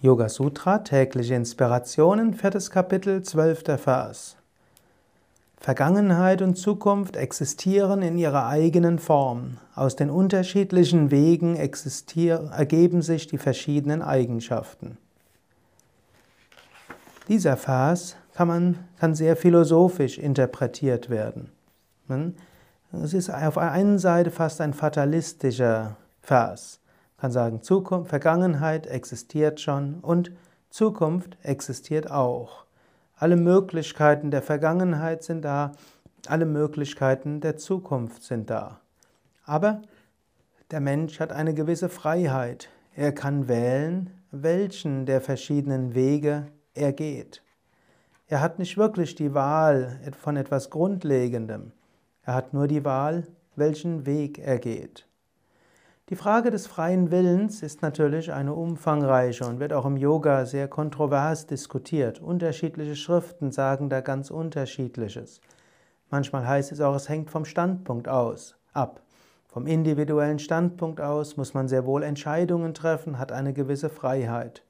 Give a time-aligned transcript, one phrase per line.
[0.00, 4.36] Yoga Sutra, tägliche Inspirationen, viertes Kapitel, zwölfter Vers.
[5.56, 9.56] Vergangenheit und Zukunft existieren in ihrer eigenen Form.
[9.74, 14.98] Aus den unterschiedlichen Wegen ergeben sich die verschiedenen Eigenschaften.
[17.26, 21.50] Dieser Vers kann, man, kann sehr philosophisch interpretiert werden.
[22.92, 26.78] Es ist auf der einen Seite fast ein fatalistischer Vers
[27.18, 30.32] kann sagen, Zukunft, Vergangenheit existiert schon und
[30.70, 32.64] Zukunft existiert auch.
[33.16, 35.72] Alle Möglichkeiten der Vergangenheit sind da,
[36.28, 38.80] alle Möglichkeiten der Zukunft sind da.
[39.44, 39.82] Aber
[40.70, 42.68] der Mensch hat eine gewisse Freiheit.
[42.94, 47.42] Er kann wählen, welchen der verschiedenen Wege er geht.
[48.28, 51.72] Er hat nicht wirklich die Wahl von etwas Grundlegendem.
[52.22, 53.26] Er hat nur die Wahl,
[53.56, 55.07] welchen Weg er geht.
[56.10, 60.66] Die Frage des freien Willens ist natürlich eine umfangreiche und wird auch im Yoga sehr
[60.66, 62.18] kontrovers diskutiert.
[62.18, 65.42] Unterschiedliche Schriften sagen da ganz unterschiedliches.
[66.08, 69.02] Manchmal heißt es auch, es hängt vom Standpunkt aus ab.
[69.48, 74.64] Vom individuellen Standpunkt aus muss man sehr wohl Entscheidungen treffen, hat eine gewisse Freiheit.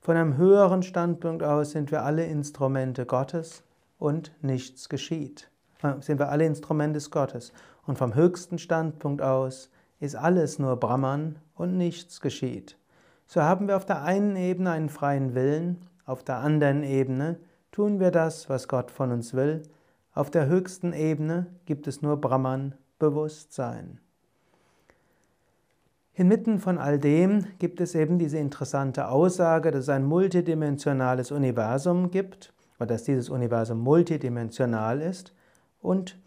[0.00, 3.64] Von einem höheren Standpunkt aus sind wir alle Instrumente Gottes
[3.98, 5.50] und nichts geschieht.
[5.82, 7.52] Äh, sind wir alle Instrumente Gottes.
[7.86, 9.68] Und vom höchsten Standpunkt aus
[10.00, 12.78] ist alles nur Brahman und nichts geschieht.
[13.26, 17.38] So haben wir auf der einen Ebene einen freien Willen, auf der anderen Ebene
[17.72, 19.62] tun wir das, was Gott von uns will,
[20.14, 24.00] auf der höchsten Ebene gibt es nur Brahman, Bewusstsein.
[26.14, 32.10] Inmitten von all dem gibt es eben diese interessante Aussage, dass es ein multidimensionales Universum
[32.10, 35.34] gibt, oder dass dieses Universum multidimensional ist
[35.80, 36.18] und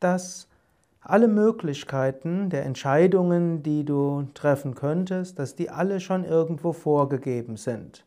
[0.00, 0.48] dass
[1.00, 8.04] alle Möglichkeiten der Entscheidungen, die du treffen könntest, dass die alle schon irgendwo vorgegeben sind.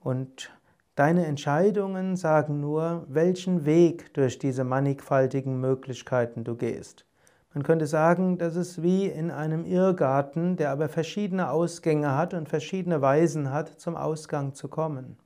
[0.00, 0.50] Und
[0.94, 7.04] deine Entscheidungen sagen nur, welchen Weg durch diese mannigfaltigen Möglichkeiten du gehst.
[7.54, 12.48] Man könnte sagen, das ist wie in einem Irrgarten, der aber verschiedene Ausgänge hat und
[12.48, 15.16] verschiedene Weisen hat, zum Ausgang zu kommen.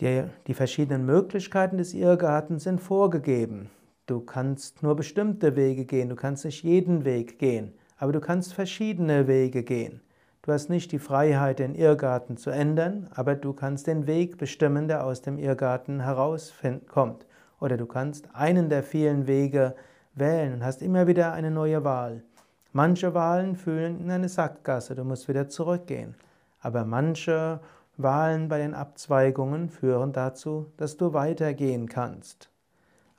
[0.00, 3.70] Die, die verschiedenen Möglichkeiten des Irrgartens sind vorgegeben.
[4.10, 8.52] Du kannst nur bestimmte Wege gehen, du kannst nicht jeden Weg gehen, aber du kannst
[8.52, 10.00] verschiedene Wege gehen.
[10.42, 14.88] Du hast nicht die Freiheit, den Irrgarten zu ändern, aber du kannst den Weg bestimmen,
[14.88, 17.24] der aus dem Irrgarten herauskommt.
[17.60, 19.76] Oder du kannst einen der vielen Wege
[20.16, 22.24] wählen und hast immer wieder eine neue Wahl.
[22.72, 26.16] Manche Wahlen führen in eine Sackgasse, du musst wieder zurückgehen.
[26.58, 27.60] Aber manche
[27.96, 32.49] Wahlen bei den Abzweigungen führen dazu, dass du weitergehen kannst.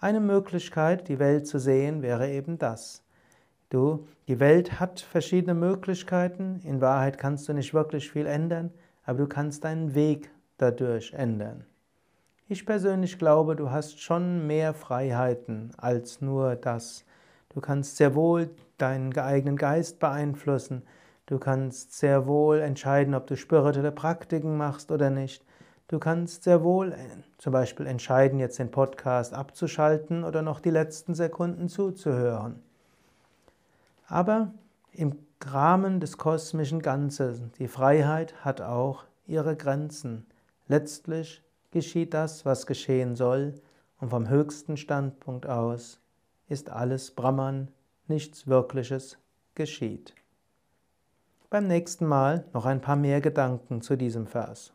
[0.04, 3.04] Eine Möglichkeit, die Welt zu sehen, wäre eben das.
[3.70, 6.60] Du, die Welt hat verschiedene Möglichkeiten.
[6.64, 8.72] In Wahrheit kannst du nicht wirklich viel ändern,
[9.06, 11.66] aber du kannst deinen Weg dadurch ändern.
[12.48, 17.06] Ich persönlich glaube, du hast schon mehr Freiheiten als nur das.
[17.50, 20.82] Du kannst sehr wohl deinen eigenen Geist beeinflussen.
[21.28, 25.46] Du kannst sehr wohl entscheiden, ob du spirituelle Praktiken machst oder nicht.
[25.92, 26.98] Du kannst sehr wohl äh,
[27.38, 32.64] zum Beispiel entscheiden, jetzt den Podcast abzuschalten oder noch die letzten Sekunden zuzuhören.
[34.08, 34.54] Aber
[34.94, 40.26] im Rahmen des kosmischen Ganzen, die Freiheit hat auch ihre Grenzen.
[40.70, 43.56] Letztlich geschieht das, was geschehen soll,
[44.00, 46.00] und vom höchsten Standpunkt aus
[46.48, 47.68] ist alles Brahman,
[48.08, 49.18] nichts Wirkliches
[49.56, 50.16] geschieht.
[51.50, 54.72] Beim nächsten Mal noch ein paar mehr Gedanken zu diesem Vers.